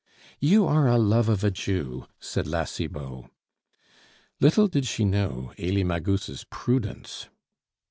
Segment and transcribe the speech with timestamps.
[0.39, 3.25] "You are a love of a Jew," said La Cibot.
[4.39, 7.29] Little did she know Elie Magus' prudence.